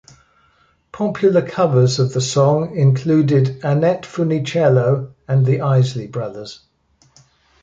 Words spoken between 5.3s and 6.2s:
The Isley